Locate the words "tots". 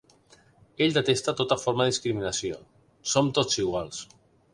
3.41-3.61